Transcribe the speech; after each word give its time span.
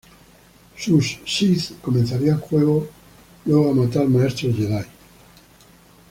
Sus 0.79 1.19
Sith 1.27 1.79
comenzarían 1.79 2.41
luego 2.49 2.89
a 3.69 3.73
matar 3.75 4.07
Maestros 4.07 4.55
Jedi. 4.55 4.85